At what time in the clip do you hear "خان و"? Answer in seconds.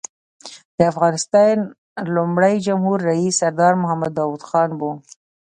4.49-4.81